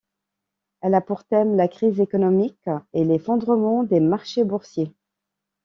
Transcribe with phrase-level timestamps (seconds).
[0.81, 4.95] Elle a pour thème la crise économique et l'effondrement des marchés boursiers.